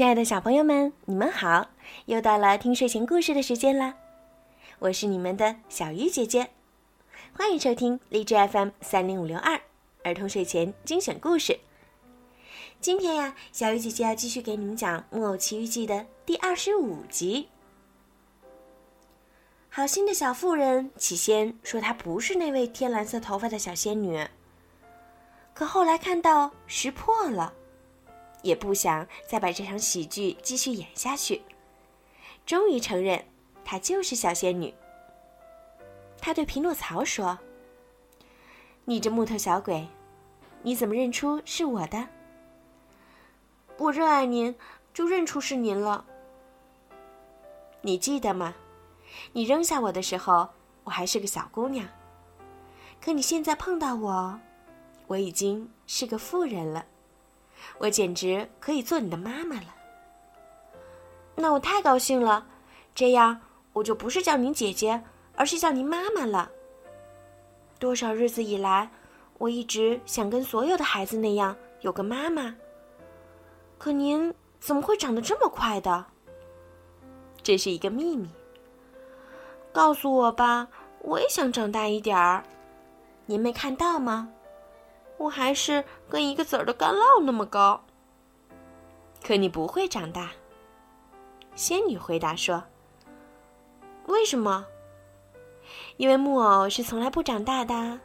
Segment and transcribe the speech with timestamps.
[0.00, 1.68] 亲爱的小朋友们，你们好！
[2.06, 3.96] 又到了听睡前故事的时间啦，
[4.78, 6.48] 我是你们的小鱼姐姐，
[7.36, 9.60] 欢迎收听荔枝 FM 三零五六二
[10.02, 11.60] 儿童睡前精选故事。
[12.80, 17.50] 今天呀，小鱼姐姐要继续给你们讲《木偶奇遇记》的第二十五集。
[19.68, 24.26] 好心的小妇人起先说她不是那位天蓝色头发的小仙女，
[25.52, 27.52] 可后来看到识破了。
[28.42, 31.42] 也不想再把这场喜剧继续演下去，
[32.46, 33.24] 终于承认
[33.64, 34.74] 她就是小仙女。
[36.22, 37.38] 他对匹诺曹说
[38.84, 39.88] ：“你这木头小鬼，
[40.62, 42.08] 你怎么认出是我的？
[43.78, 44.54] 我热爱您，
[44.92, 46.04] 就认出是您了。
[47.80, 48.54] 你记得吗？
[49.32, 50.50] 你扔下我的时候，
[50.84, 51.88] 我还是个小姑娘，
[53.00, 54.38] 可你现在碰到我，
[55.06, 56.84] 我已经是个妇人了。”
[57.78, 59.74] 我简直可以做你的妈妈了。
[61.34, 62.46] 那我太高兴了，
[62.94, 63.40] 这样
[63.72, 65.02] 我就不是叫您姐姐，
[65.34, 66.50] 而是叫您妈妈了。
[67.78, 68.90] 多少日子以来，
[69.38, 72.54] 我一直想跟所有的孩子那样有个妈妈。
[73.78, 76.04] 可您怎么会长得这么快的？
[77.42, 78.28] 这是一个秘密。
[79.72, 80.68] 告诉我吧，
[81.00, 82.44] 我也想长大一点儿。
[83.24, 84.28] 您没看到吗？
[85.20, 87.84] 我还是跟一个籽儿的干酪那么高。
[89.22, 90.30] 可你不会长大。
[91.54, 92.64] 仙女回答说
[94.08, 94.64] ：“为什么？
[95.98, 98.00] 因为木偶是从来不长大的，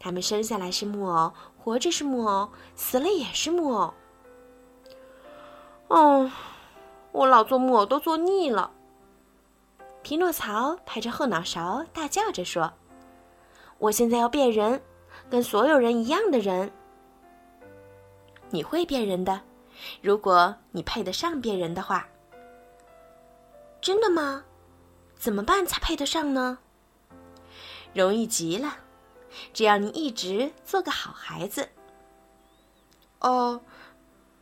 [0.00, 3.94] 他们生下来是木偶，活着是木偶，死了也是木偶。”
[5.86, 6.32] 哦，
[7.12, 8.72] 我老做木偶都做腻了。
[10.02, 12.72] 匹诺曹拍着后脑勺，大叫着说
[13.78, 14.82] ：“我现在要变人。”
[15.30, 16.70] 跟所有人一样的人，
[18.50, 19.40] 你会变人的，
[20.02, 22.06] 如果你配得上变人的话。
[23.80, 24.44] 真的吗？
[25.16, 26.58] 怎么办才配得上呢？
[27.94, 28.76] 容易极了，
[29.52, 31.68] 只要你一直做个好孩子。
[33.20, 33.60] 哦，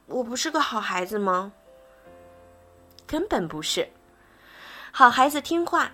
[0.07, 1.53] 我不是个好孩子吗？
[3.07, 3.89] 根本不是，
[4.91, 5.93] 好孩子听话，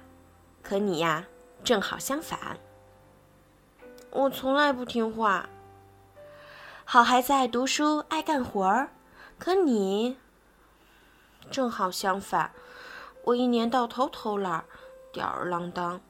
[0.62, 1.26] 可你呀，
[1.62, 2.58] 正好相反。
[4.14, 5.48] 我从来不听话。
[6.84, 8.90] 好孩子爱读书，爱干活儿，
[9.40, 10.16] 可你
[11.50, 12.52] 正好相反。
[13.24, 14.64] 我一年到头偷懒，
[15.12, 16.00] 吊儿郎当。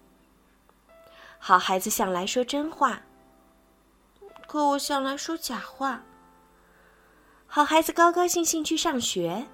[1.39, 3.01] 好孩子向来说真话，
[4.47, 6.03] 可我向来说假话。
[7.47, 9.47] 好孩子高高兴兴去上学，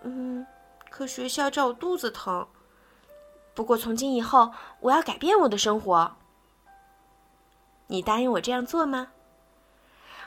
[0.00, 0.46] 嗯，
[0.88, 2.48] 可学校叫我肚子疼。
[3.52, 6.16] 不过从今以后，我要改变我的生活。
[7.88, 9.08] 你答应我这样做吗？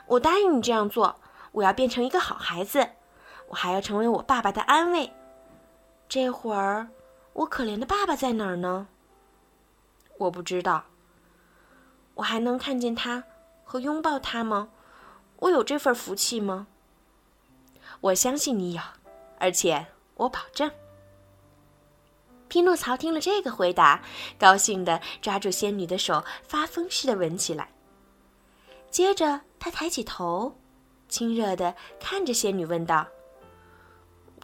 [0.06, 1.20] 我答应你这样做。
[1.52, 2.90] 我要变成一个好孩子，
[3.48, 5.12] 我还要成为我爸爸的安慰。
[6.08, 6.88] 这会儿，
[7.32, 8.86] 我可怜的爸爸在哪儿呢？
[10.18, 10.84] 我不知道。
[12.14, 13.24] 我还能看见他
[13.64, 14.68] 和拥抱他吗？
[15.40, 16.68] 我有这份福气吗？
[18.00, 18.82] 我相信你有，
[19.38, 20.70] 而且我保证。
[22.50, 24.02] 匹诺曹听了这个回答，
[24.36, 27.70] 高兴地抓住仙女的手，发疯似的吻起来。
[28.90, 30.58] 接着，他抬起头，
[31.08, 33.06] 亲热地看着仙女，问道：“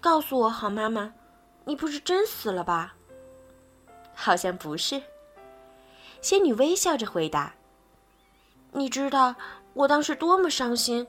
[0.00, 1.12] 告诉我，好妈妈，
[1.64, 2.94] 你不是真死了吧
[4.14, 5.02] ？”“好像不是。”
[6.22, 7.52] 仙女微笑着回答。
[8.70, 9.34] “你知道
[9.74, 11.04] 我当时多么伤心，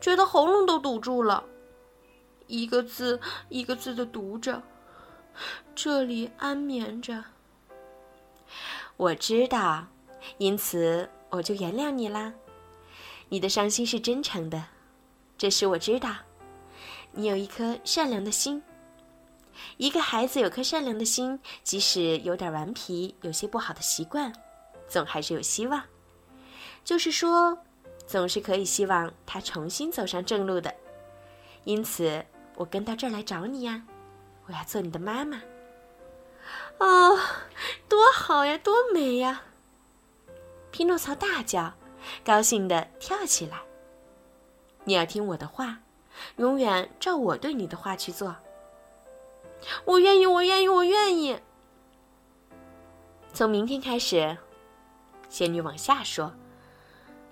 [0.00, 1.44] 觉得喉咙都堵住了，
[2.48, 4.60] 一个字一个字的读着。”
[5.74, 7.24] 这里安眠着。
[8.96, 9.86] 我知道，
[10.38, 12.32] 因此我就原谅你啦。
[13.28, 14.64] 你的伤心是真诚的，
[15.36, 16.14] 这使我知道，
[17.12, 18.62] 你有一颗善良的心。
[19.78, 24.32] 一个孩子有颗善良的心，即使有点顽皮，有些不好的习惯，
[24.88, 25.82] 总还是有希望。
[26.84, 27.58] 就是说，
[28.06, 30.72] 总是可以希望他重新走上正路的。
[31.64, 32.24] 因此，
[32.54, 33.82] 我跟到这儿来找你呀。
[34.46, 35.42] 我要做你的妈妈，
[36.78, 37.18] 哦，
[37.88, 39.42] 多好呀，多美呀！
[40.70, 41.74] 匹诺曹大叫，
[42.24, 43.58] 高兴地跳起来。
[44.84, 45.78] 你要听我的话，
[46.36, 48.36] 永远照我对你的话去做。
[49.84, 51.40] 我愿意，我愿意，我愿意。
[53.32, 54.36] 从明天开始，
[55.28, 56.32] 仙女往下说，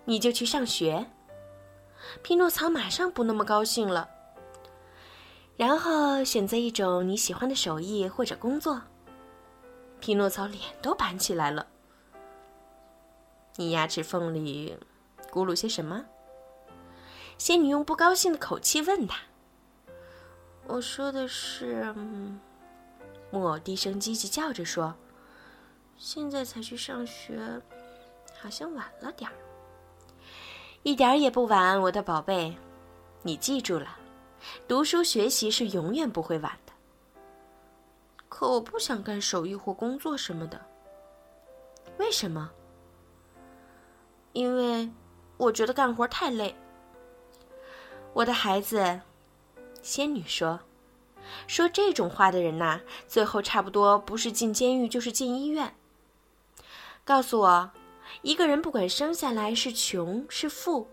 [0.05, 1.07] 你就去上学。
[2.23, 4.11] 匹诺曹马上不那么高兴了。
[5.57, 8.81] 然后选择一种你喜欢的手艺或者工作。
[10.01, 11.67] 匹诺曹脸都板起来了。
[13.57, 14.77] 你牙齿缝里
[15.31, 16.05] 咕噜些什么？
[17.39, 19.19] 仙女用不高兴的口气问他。
[20.67, 21.95] 我说的是，
[23.31, 24.95] 木偶低声叽叽叫着说
[25.97, 27.39] ：“现在才去上学，
[28.41, 29.35] 好像晚了点儿。”
[30.83, 32.57] 一点儿也不晚，我的宝贝，
[33.23, 33.97] 你记住了，
[34.67, 36.73] 读书学习是永远不会晚的。
[38.29, 40.61] 可我不想干手艺或工作什么的。
[41.99, 42.51] 为什么？
[44.33, 44.91] 因为
[45.37, 46.55] 我觉得干活太累。
[48.13, 49.01] 我的孩子，
[49.83, 50.61] 仙女说
[51.47, 55.75] ：“说这种话的人呐，最后差不多不是进监狱就是进医院。”
[57.05, 57.71] 告诉我，
[58.23, 60.89] 一个人不管生下来是穷是富，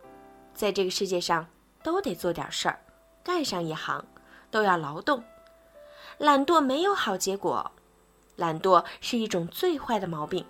[0.53, 1.47] 在这个世界上
[1.81, 2.79] 都得做点事儿，
[3.23, 4.05] 干上一行，
[4.49, 5.23] 都要劳动。
[6.17, 7.71] 懒惰没有好结果，
[8.35, 10.45] 懒惰是一种最坏的毛病，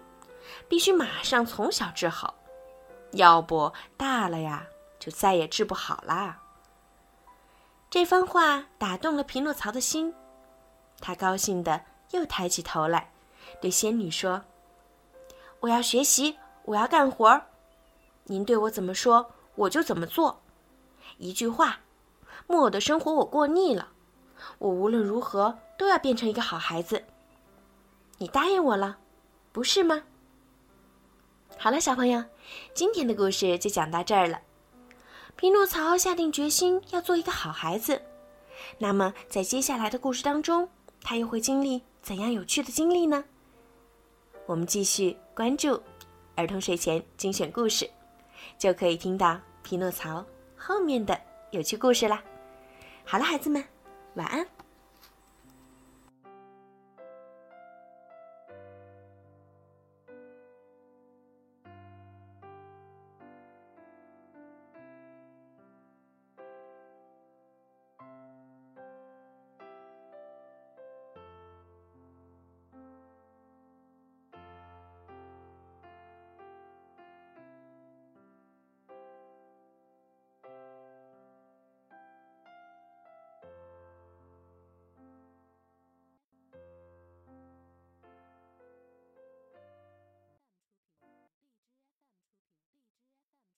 [0.67, 2.35] 必须马上从小治好，
[3.11, 4.65] 要不大了呀
[4.99, 6.39] 就再也治不好啦。
[7.89, 10.13] 这番话打动了匹诺曹的心，
[10.99, 11.81] 他高兴的
[12.11, 13.11] 又抬起头来，
[13.61, 14.43] 对仙女说
[15.59, 17.47] ：“我要学习，我要干活儿，
[18.25, 20.41] 您对我怎么说，我就怎么做。
[21.17, 21.79] 一句话，
[22.47, 23.89] 木偶的生活我过腻了。”
[24.57, 27.03] 我无论如何都要变成一个好孩子。
[28.17, 28.97] 你答应我了，
[29.51, 30.03] 不是吗？
[31.57, 32.23] 好了，小朋友，
[32.73, 34.41] 今天的故事就讲到这儿了。
[35.35, 38.01] 匹诺曹下定决心要做一个好孩子，
[38.79, 40.67] 那么在接下来的故事当中，
[41.01, 43.23] 他又会经历怎样有趣的经历呢？
[44.47, 45.81] 我们继续关注
[46.35, 47.87] 儿童睡前精选故事，
[48.57, 50.25] 就可以听到匹诺曹
[50.57, 51.19] 后面的
[51.51, 52.21] 有趣故事啦。
[53.05, 53.63] 好了，孩子们。
[54.15, 54.45] 晚安。